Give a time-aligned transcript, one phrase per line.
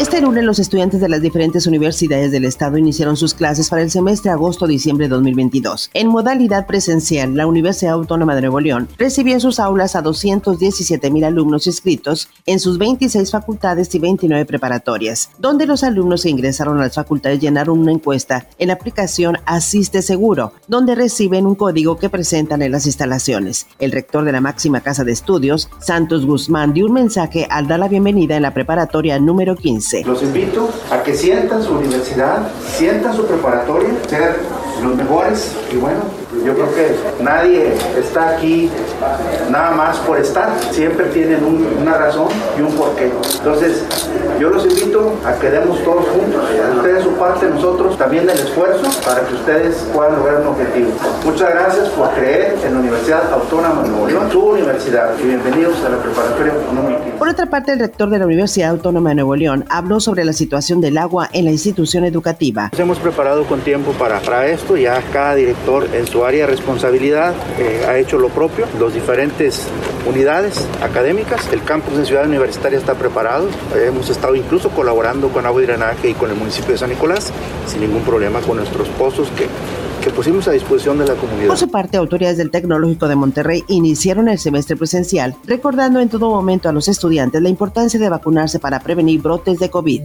[0.00, 3.90] Este lunes los estudiantes de las diferentes universidades del estado iniciaron sus clases para el
[3.90, 5.90] semestre agosto-diciembre 2022.
[5.94, 11.10] En modalidad presencial, la Universidad Autónoma de Nuevo León recibió en sus aulas a 217
[11.10, 16.78] mil alumnos inscritos en sus 26 facultades y 29 preparatorias, donde los alumnos que ingresaron
[16.78, 21.96] a las facultades llenaron una encuesta en la aplicación Asiste Seguro, donde reciben un código
[21.96, 23.66] que presentan en las instalaciones.
[23.78, 27.78] El rector de la máxima casa de estudios, Santos Guzmán, dio un mensaje al dar
[27.78, 33.14] la bienvenida en la preparatoria número 15 los invito a que sientan su universidad, sientan
[33.14, 34.36] su preparatoria, ser
[34.82, 36.00] los mejores y bueno,
[36.44, 38.70] yo creo que nadie está aquí
[39.50, 41.44] nada más por estar, siempre tienen
[41.80, 43.10] una razón y un porqué.
[43.38, 43.84] Entonces,
[44.40, 46.42] yo los invito a que demos todos juntos,
[46.76, 50.90] ustedes su parte, nosotros también el esfuerzo para que ustedes puedan lograr un objetivo.
[51.24, 55.84] Muchas gracias por creer en la Universidad Autónoma de Nuevo León, su universidad, y bienvenidos
[55.84, 57.00] a la preparatoria económica.
[57.18, 60.32] Por otra parte, el rector de la Universidad Autónoma de Nuevo León habló sobre la
[60.32, 62.70] situación del agua en la institución educativa.
[62.72, 66.52] Nos hemos preparado con tiempo para, para esto, ya cada director en su área de
[66.52, 69.66] responsabilidad eh, ha hecho lo propio, los diferentes
[70.08, 75.62] unidades académicas, el campus en Ciudad Universitaria está preparado, hemos estado incluso colaborando con Agua
[75.62, 77.32] y Drenaje y con el municipio de San Nicolás,
[77.66, 79.46] sin ningún problema con nuestros pozos que
[80.02, 81.46] que pusimos a disposición de la comunidad.
[81.46, 86.28] Por su parte, autoridades del Tecnológico de Monterrey iniciaron el semestre presencial, recordando en todo
[86.28, 90.02] momento a los estudiantes la importancia de vacunarse para prevenir brotes de COVID.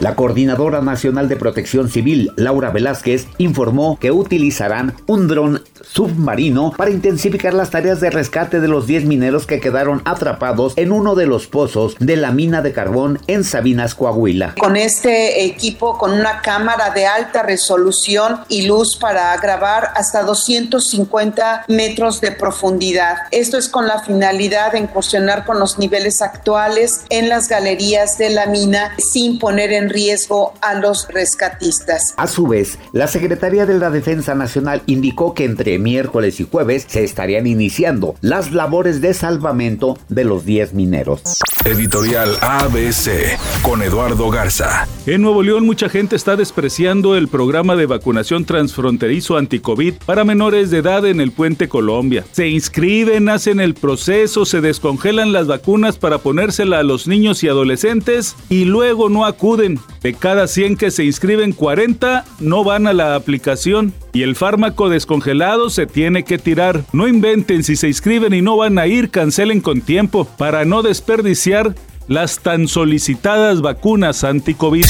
[0.00, 6.90] La Coordinadora Nacional de Protección Civil, Laura Velázquez, informó que utilizarán un dron submarino para
[6.90, 11.26] intensificar las tareas de rescate de los 10 mineros que quedaron atrapados en uno de
[11.26, 14.54] los pozos de la mina de carbón en Sabinas, Coahuila.
[14.58, 21.64] Con este equipo, con una cámara de alta resolución y luz para grabar hasta 250
[21.68, 23.16] metros de profundidad.
[23.30, 28.30] Esto es con la finalidad de incursionar con los niveles actuales en las galerías de
[28.30, 32.14] la mina sin poner en riesgo a los rescatistas.
[32.16, 36.86] A su vez, la Secretaría de la Defensa Nacional indicó que entre miércoles y jueves
[36.88, 41.22] se estarían iniciando las labores de salvamento de los 10 mineros.
[41.64, 44.86] Editorial ABC con Eduardo Garza.
[45.06, 50.70] En Nuevo León mucha gente está despreciando el programa de vacunación transfronterizo anticovid para menores
[50.70, 52.24] de edad en el Puente Colombia.
[52.32, 57.48] Se inscriben, hacen el proceso, se descongelan las vacunas para ponérsela a los niños y
[57.48, 59.78] adolescentes y luego no acuden.
[60.02, 64.88] De cada 100 que se inscriben, 40 no van a la aplicación y el fármaco
[64.88, 66.84] descongelado se tiene que tirar.
[66.92, 70.82] No inventen si se inscriben y no van a ir, cancelen con tiempo para no
[70.82, 71.74] desperdiciar
[72.06, 74.86] las tan solicitadas vacunas anti-COVID.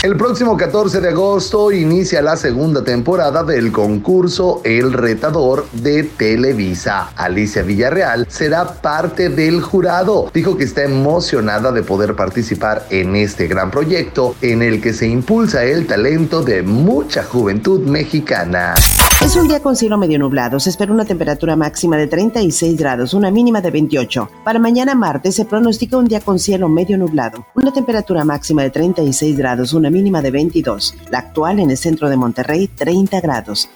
[0.00, 7.10] El próximo 14 de agosto inicia la segunda temporada del concurso El Retador de Televisa.
[7.16, 10.30] Alicia Villarreal será parte del jurado.
[10.32, 15.08] Dijo que está emocionada de poder participar en este gran proyecto en el que se
[15.08, 18.74] impulsa el talento de mucha juventud mexicana.
[19.20, 20.60] Es un día con cielo medio nublado.
[20.60, 24.30] Se espera una temperatura máxima de 36 grados, una mínima de 28.
[24.44, 27.44] Para mañana martes se pronostica un día con cielo medio nublado.
[27.56, 30.94] Una temperatura máxima de 36 grados, mínima de 22.
[31.10, 33.68] La actual en el centro de Monterrey, 30 grados.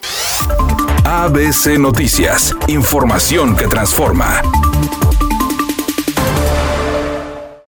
[1.04, 2.54] ABC Noticias.
[2.68, 4.42] Información que transforma.